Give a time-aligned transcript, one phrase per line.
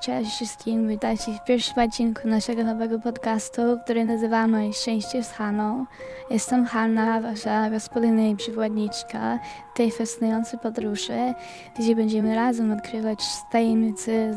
[0.00, 5.86] Cześć wszystkim, witajcie w pierwszym odcinku naszego nowego podcastu, który nazywamy Szczęście z Haną.
[6.30, 9.38] Jestem Hanna, wasza gospodynia i przewodniczka
[9.78, 11.34] tej fascynującej podróży,
[11.78, 13.18] gdzie będziemy razem odkrywać
[13.50, 14.34] tajemnice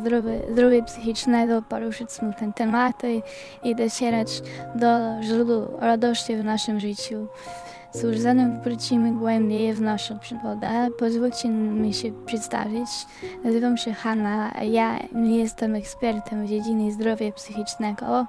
[0.51, 3.21] zdrowia psychicznego, poruszyć smutne tematy
[3.63, 4.41] i docierać
[4.75, 7.27] do źródła radości w naszym życiu.
[7.93, 12.89] Cóż, zanim wrócimy głębiej w naszą przygodę, pozwólcie mi się przedstawić.
[13.43, 18.25] Nazywam się Hanna, a ja nie jestem ekspertem w dziedzinie zdrowia psychicznego.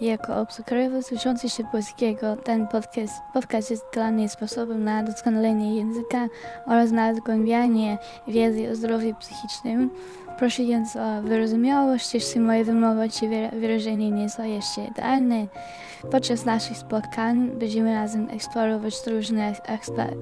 [0.00, 6.28] Jako obcokrajowiec uczący się polskiego, ten podcast, podcast jest dla mnie sposobem na doskonalenie języka
[6.66, 7.98] oraz na zgłębianie
[8.28, 9.90] wiedzy o zdrowiu psychicznym.
[10.38, 15.46] Proszę więc o wyrozumiałość, jeśli moje wymowa czy wyrażenie nie są jeszcze idealne.
[16.10, 19.54] Podczas naszych spotkań będziemy razem eksplorować różne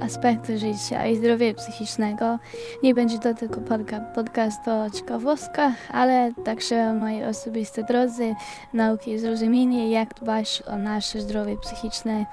[0.00, 2.38] aspekty życia i zdrowia psychicznego.
[2.82, 3.60] Nie będzie to tylko
[4.14, 8.34] podcast o ciekawostkach, ale także o mojej osobistej drodze
[8.72, 12.26] nauki i zrozumienie, jak dbać o nasze zdrowie psychiczne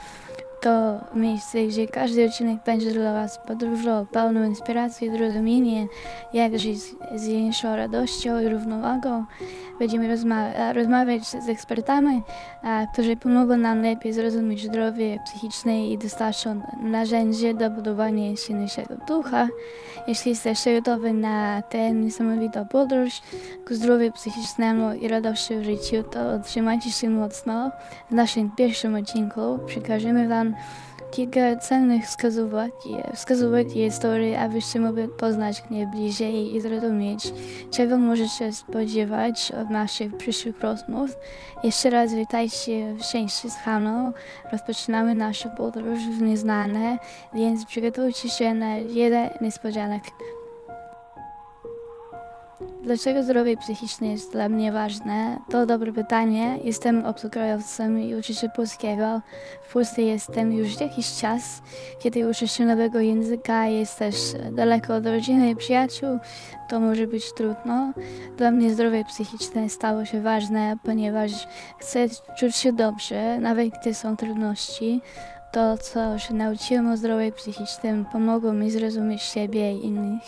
[0.62, 5.86] to miejsce, gdzie każdy odcinek będzie dla Was podróżą pełną inspiracji i zrozumienia,
[6.34, 6.80] jak żyć
[7.16, 9.26] z większą radością i równowagą.
[9.80, 12.22] Będziemy rozma rozmawiać z ekspertami,
[12.64, 19.48] a, którzy pomogą nam lepiej zrozumieć zdrowie psychiczne i dostarczą narzędzie do budowania silniejszego ducha.
[20.08, 23.22] Jeśli jesteście gotowi na tę niesamowitą podróż
[23.68, 27.72] ku zdrowiu psychicznemu i radości w życiu, to trzymajcie się mocno.
[28.12, 30.47] W naszym pierwszym odcinku przekażemy Wam
[31.12, 32.72] kilka cennych wskazówek,
[33.16, 37.34] wskazówek i historii, abyście mogli poznać mnie bliżej i zrozumieć,
[37.72, 41.18] czego możecie spodziewać od naszych przyszłych rozmów.
[41.64, 44.14] Jeszcze raz witajcie w szczęściu z Haną.
[44.52, 46.98] Rozpoczynamy naszą podróż w nieznane,
[47.34, 50.04] więc przygotujcie się na wiele niespodzianek.
[52.84, 55.40] Dlaczego zdrowie psychiczne jest dla mnie ważne?
[55.50, 56.60] To dobre pytanie.
[56.64, 59.22] Jestem obcokrajowcem i uczę się polskiego.
[59.70, 61.62] W Polsce jestem już jakiś czas.
[62.00, 64.16] Kiedy uczę się nowego języka, jest też
[64.52, 66.20] daleko od rodziny i przyjaciół,
[66.70, 67.94] to może być trudno.
[68.38, 71.32] Dla mnie zdrowie psychiczne stało się ważne, ponieważ
[71.80, 72.06] chcę
[72.38, 75.02] czuć się dobrze, nawet gdy są trudności.
[75.58, 80.24] To, co się nauczyłem o zdrowiu psychicznym, pomogło mi zrozumieć siebie i innych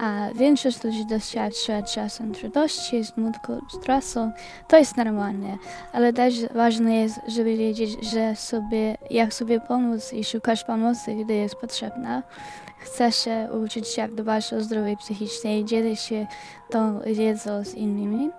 [0.00, 4.30] a większość ludzi doświadcza czasem trudności, smutku, stresu.
[4.68, 5.56] To jest normalne,
[5.92, 11.34] ale też ważne jest, żeby wiedzieć, że sobie, jak sobie pomóc i szukać pomocy, gdy
[11.34, 12.22] jest potrzebna.
[12.78, 16.26] Chcę się uczyć, jak dbać o zdrowie psychiczne i dzielić się
[16.70, 18.30] tą wiedzą z innymi.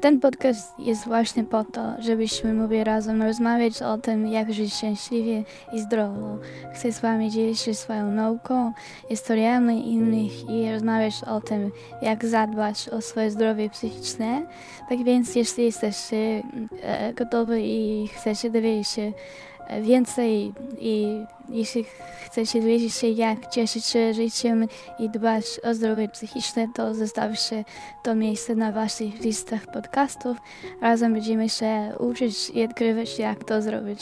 [0.00, 5.44] Ten podcast jest właśnie po to, żebyśmy mogli razem rozmawiać o tym, jak żyć szczęśliwie
[5.72, 6.38] i zdrowo.
[6.74, 8.72] Chcę z Wami dzielić się swoją nauką,
[9.08, 11.70] historiami innych i rozmawiać o tym,
[12.02, 14.46] jak zadbać o swoje zdrowie psychiczne.
[14.88, 16.42] Tak więc, jeśli jesteście
[16.82, 19.12] e, gotowi i chcecie dowiedzieć się
[19.82, 21.84] więcej i jeśli
[22.24, 24.66] chcecie dowiedzieć się, jak cieszyć się życiem
[24.98, 27.64] i dbać o zdrowie psychiczne, to zostawcie
[28.02, 30.36] to miejsce na waszych listach podcastów.
[30.80, 34.00] Razem będziemy się uczyć i odkrywać, jak to zrobić.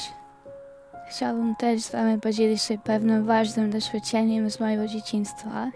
[1.08, 5.70] Chciałbym też z Wami podzielić się pewnym ważnym doświadczeniem z mojego dzieciństwa.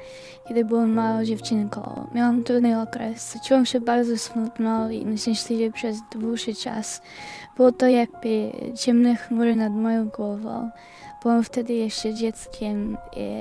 [0.48, 3.38] Kiedy byłam małą dziewczynką, miałam trudny okres.
[3.44, 7.02] Czułam się bardzo smutno i nieszczęśliwie przez dłuższy czas.
[7.56, 10.70] Było to jakby ciemne chmury nad moją głową.
[11.22, 12.96] Byłam wtedy jeszcze dzieckiem,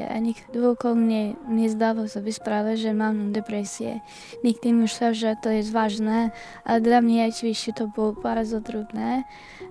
[0.10, 4.00] a nikt wokół mnie nie zdawał sobie sprawy, że mam depresję.
[4.44, 6.32] Nikt nie myślał, że to jest ważne,
[6.64, 9.24] ale dla mnie oczywiście to było bardzo trudne.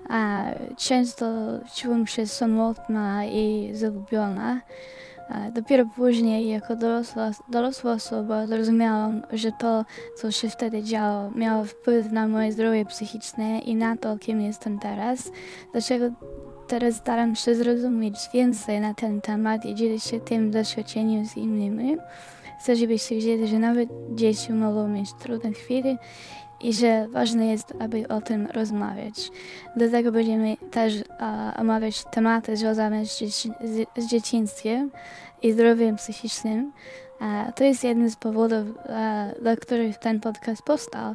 [0.09, 0.45] A
[0.77, 1.27] często
[1.75, 4.61] czułam się samotna i zagubiona.
[5.53, 9.85] Dopiero później, jako dorosła, dorosła osoba, zrozumiałam, że to,
[10.17, 14.79] co się wtedy działo, miało wpływ na moje zdrowie psychiczne i na to, kim jestem
[14.79, 15.31] teraz.
[15.73, 16.05] Dlaczego
[16.69, 21.97] teraz staram się zrozumieć więcej na ten temat i dzielić się tym doświadczeniem z innymi.
[22.61, 25.97] Chcę, żebyście wiedzieli, że nawet dzieci mogą mieć trudne chwile
[26.61, 29.31] i że ważne jest, aby o tym rozmawiać.
[29.77, 33.19] Dlatego będziemy też a, omawiać tematy związane z,
[33.97, 34.91] z dzieciństwem
[35.43, 36.73] i zdrowiem psychicznym.
[37.21, 41.15] A, to jest jeden z powodów, a, dla których ten podcast powstał.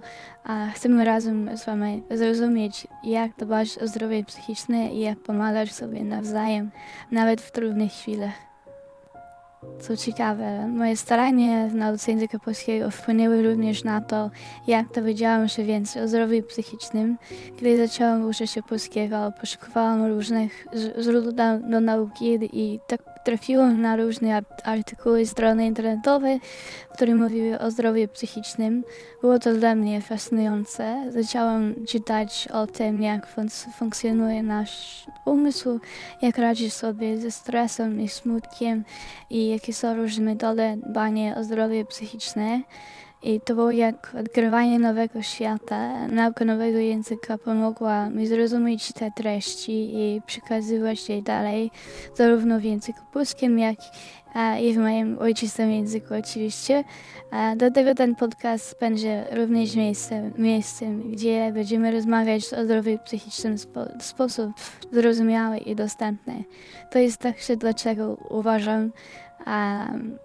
[0.74, 6.72] Chcemy razem z Wami zrozumieć, jak dbać o zdrowie psychiczne i jak pomagać sobie nawzajem,
[7.12, 8.52] nawet w trudnych chwilach.
[9.80, 14.30] Co ciekawe, moje starania w nauce języka polskiego wpłynęły również na to,
[14.68, 17.18] jak dowiedziałam się więcej o zdrowiu psychicznym.
[17.60, 20.68] Kiedy zaczęłam uczyć się polskiego, poszukiwałam różnych
[21.02, 26.40] źródeł do nauki i tak trafiłam na różne artykuły, strony internetowe,
[26.94, 28.84] które mówiły o zdrowiu psychicznym.
[29.22, 31.12] Było to dla mnie fascynujące.
[31.12, 35.80] Zaczęłam czytać o tym, jak fun funkcjonuje nasz umysł,
[36.22, 38.84] jak radzić sobie ze stresem i smutkiem
[39.30, 42.62] i jakie są różne metody dbania o zdrowie psychiczne.
[43.24, 46.08] I to było jak odkrywanie nowego świata.
[46.08, 51.72] Nauka nowego języka pomogła mi zrozumieć te treści i przekazywać je dalej,
[52.16, 53.78] zarówno w języku polskim, jak
[54.62, 56.84] i w moim ojczystym języku oczywiście.
[57.58, 63.58] Dlatego ten podcast będzie również miejscem, miejscem gdzie będziemy rozmawiać o zdrowiu psychicznym
[64.00, 64.52] w sposób
[64.92, 66.44] zrozumiały i dostępny.
[66.92, 68.92] To jest także dlaczego uważam,
[69.48, 70.18] um,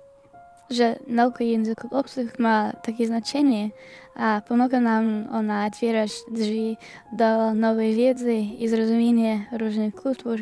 [0.70, 3.70] że nauka języków obcych ma takie znaczenie,
[4.14, 6.76] a pomaga nam ona otwierać drzwi
[7.12, 10.40] do nowej wiedzy i zrozumienia różnych kultur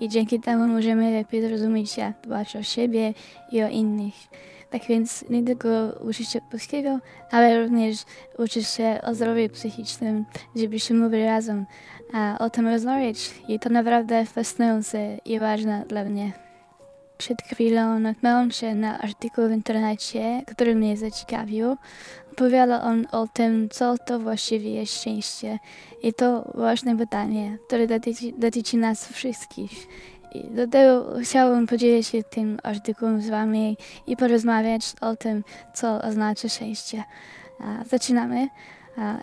[0.00, 3.14] i dzięki temu możemy lepiej zrozumieć, jak dbać o siebie
[3.52, 4.14] i o innych.
[4.70, 5.68] Tak więc nie tylko
[6.00, 6.98] uczyć się polskiego,
[7.30, 7.96] ale również
[8.38, 10.24] uczyć się o zdrowiu psychicznym,
[10.56, 11.66] żebyśmy mogli razem
[12.12, 13.30] a, o tym rozmawiać.
[13.48, 16.45] I to naprawdę fascynujące i ważne dla mnie.
[17.18, 21.76] Przed chwilą natknąłem się na artykuł w internecie, który mnie zaciekawił.
[22.32, 25.58] Opowiada on o tym, co to właściwie jest szczęście.
[26.02, 29.72] I to ważne pytanie, które dotyczy, dotyczy nas wszystkich.
[30.34, 33.76] I dlatego chciałbym podzielić się tym artykułem z Wami
[34.06, 37.04] i porozmawiać o tym, co oznacza szczęście.
[37.90, 38.48] Zaczynamy.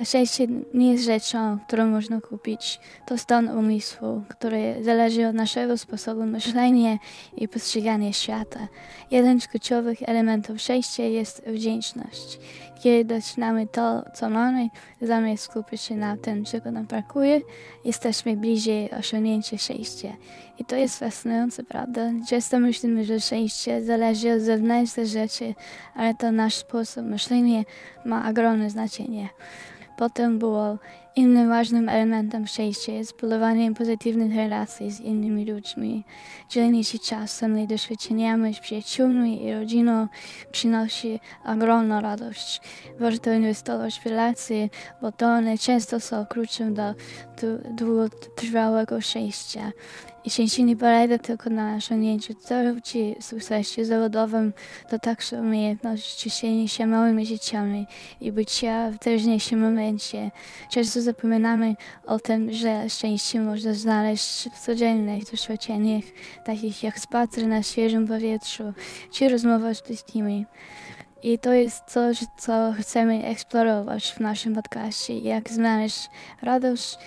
[0.05, 2.79] Szczęście nie jest rzeczą, którą można kupić.
[3.05, 6.97] To stan umysłu, który zależy od naszego sposobu myślenia
[7.37, 8.67] i postrzegania świata.
[9.11, 12.39] Jeden z kluczowych elementów szczęścia jest wdzięczność.
[12.83, 14.69] Kiedy docinamy to, co mamy,
[15.01, 17.41] zamiast skupić się na tym, czego nam brakuje,
[17.85, 20.13] jesteśmy bliżej osiągnięcia szczęścia.
[20.59, 22.11] I to jest fascynujące, prawda?
[22.29, 25.53] Często myślimy, że szczęście zależy od zewnętrznych rzeczy,
[25.95, 27.63] ale to nasz sposób myślenia
[28.05, 29.29] ma ogromne znaczenie.
[29.97, 30.77] Potem było
[31.15, 36.03] innym ważnym elementem szczęścia jest budowanie pozytywnych relacji z innymi ludźmi.
[36.49, 40.07] Dzielenie się czasem i doświadczeniami z przyjaciółmi i rodziną
[40.51, 42.61] przynosi ogromną radość.
[42.99, 44.69] Warto inwestować w relacje,
[45.01, 46.93] bo to one często są kluczem do
[47.77, 49.71] długotrwałego szczęścia.
[50.25, 54.53] Jeśli nie polega tylko na osiągnięciu celów czy sukcesie zawodowym,
[54.89, 57.87] to także umiejętność cieszenia się małymi dzieciami
[58.21, 60.31] i bycia w teraźniejszym momencie.
[60.69, 66.03] Często zapominamy o tym, że szczęście można znaleźć w codziennych doświadczeniach,
[66.45, 68.73] takich jak spacer na świeżym powietrzu
[69.11, 70.45] czy rozmowa z bliskimi.
[71.23, 76.09] I to jest coś, co chcemy eksplorować w naszym podcaście, jak znaleźć
[76.41, 76.97] radość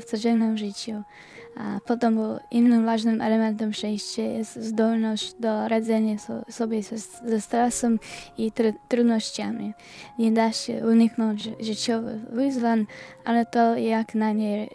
[0.00, 1.02] w codziennym życiu.
[1.56, 2.18] A potem
[2.50, 6.16] innym ważnym elementem szczęścia jest zdolność do radzenia
[6.48, 7.98] sobie ze, stresem
[8.38, 9.74] i tr trudnościami.
[10.18, 12.86] Nie da się uniknąć życiowych wyzwań,
[13.24, 14.68] ale to jak na nie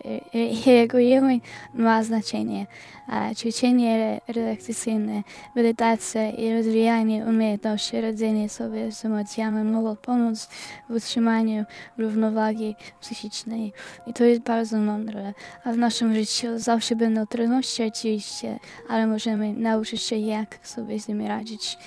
[0.66, 1.40] reagujemy
[1.74, 2.68] ma znaczenie.
[3.08, 5.24] A ćwiczenie relaksacyjne,
[5.56, 10.50] medytacja i rozwijanie umiejętności radzenia sobie z emocjami mogą pomóc
[10.90, 11.66] w utrzymaniu
[11.98, 13.74] równowagi psychicznej.
[14.08, 15.34] I to jest bardzo mądre.
[15.64, 18.60] A w naszym życiu zawsze będą trudności oczywiście,
[18.90, 21.78] ale możemy nauczyć się jak sobie z nimi radzić.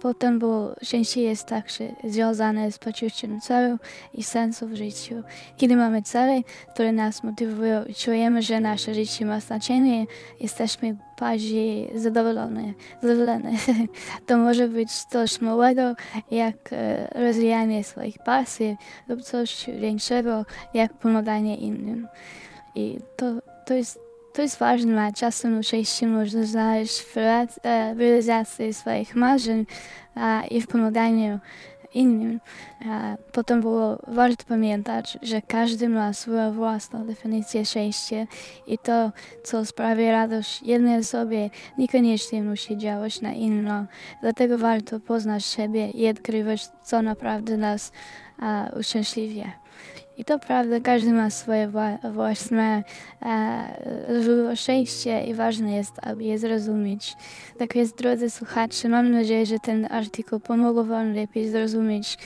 [0.00, 3.78] Potem, bo szczęście jest także związane z poczuciem celu
[4.14, 5.22] i sensu w życiu.
[5.56, 6.40] Kiedy mamy cele,
[6.74, 10.06] które nas motywują czujemy, że nasze życie ma znaczenie,
[10.40, 12.72] jesteśmy bardziej zadowolone.
[13.02, 13.52] zadowolone.
[14.26, 15.94] To może być coś małego,
[16.30, 18.76] jak e, rozwijanie swoich pasji
[19.08, 22.08] lub coś większego, jak pomaganie innym.
[22.74, 23.26] I to,
[23.66, 27.16] to jest to jest ważne, czasem się można znaleźć w
[27.98, 29.66] realizacji swoich marzeń
[30.50, 31.38] i w pomaganiu
[31.94, 32.40] innym.
[33.32, 38.26] Potem było warto pamiętać, że każdy ma swoją własną definicję szczęścia
[38.66, 39.12] i to,
[39.44, 43.86] co sprawia radość jednej osobie, niekoniecznie musi działać na inną.
[44.22, 47.92] Dlatego warto poznać siebie i odkrywać, co naprawdę nas
[48.80, 49.63] uszczęśliwia.
[50.16, 51.72] I to prawda, każdy ma swoje
[52.12, 52.84] własne
[53.22, 57.16] e, szczęście i ważne jest, aby je zrozumieć.
[57.58, 62.18] Tak jest, drodzy słuchacze, mam nadzieję, że ten artykuł pomógł Wam lepiej zrozumieć,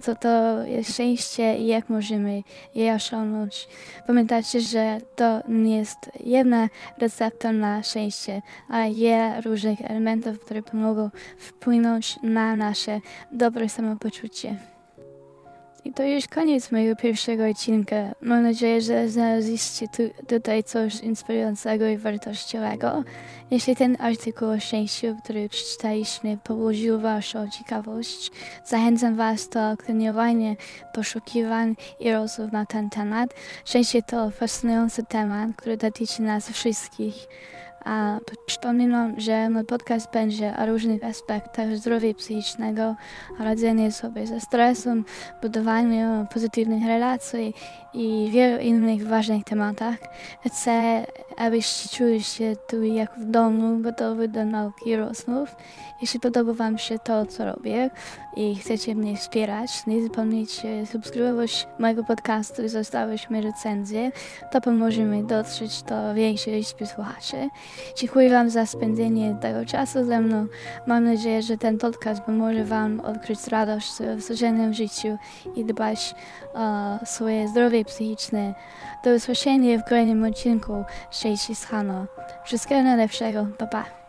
[0.00, 2.42] co to jest szczęście i jak możemy
[2.74, 3.68] je osiągnąć.
[4.06, 11.10] Pamiętajcie, że to nie jest jedna recepta na szczęście, ale je różnych elementów, które pomogą
[11.38, 13.00] wpłynąć na nasze
[13.32, 14.79] dobre samopoczucie.
[15.84, 17.96] I to już koniec mojego pierwszego odcinka.
[18.20, 23.04] Mam nadzieję, że znaleźliście tu, tutaj coś inspirującego i wartościowego.
[23.50, 28.30] Jeśli ten artykuł o szczęściu, który przeczytaliśmy, pobudził Waszą ciekawość,
[28.64, 30.54] zachęcam Was do opiniowania,
[30.94, 33.34] poszukiwań i rozmów na ten temat.
[33.64, 37.14] Szczęście to fascynujący temat, który dotyczy nas wszystkich.
[37.84, 42.94] A przypominam, że mój podcast będzie o różnych aspektach zdrowia psychicznego,
[43.38, 45.04] radzeniu sobie ze stresem,
[45.42, 47.54] budowaniu pozytywnych relacji
[47.94, 49.96] i wielu innych ważnych tematach.
[50.46, 51.06] Chcę,
[51.36, 55.56] abyście czuli się tu jak w domu, gotowi do nauki i rozmów.
[56.00, 57.90] Jeśli podoba Wam się to, co robię
[58.36, 64.12] i chcecie mnie wspierać, nie zapomnijcie subskrybować mojego podcastu i zostawić mi recenzję.
[64.52, 67.48] To pomoże mi dotrzeć do większej liczby słuchaczy.
[67.96, 70.46] Dziękuję Wam za spędzenie tego czasu ze mną.
[70.86, 75.18] Mam nadzieję, że ten podcast pomoże Wam odkryć radość w codziennym życiu
[75.56, 76.14] i dbać
[76.54, 78.54] o swoje zdrowie psychiczne.
[79.04, 82.06] Do usłyszenia w kolejnym odcinku Szczęście z Hano.
[82.44, 83.46] Wszystkiego najlepszego.
[83.58, 83.99] Pa, pa.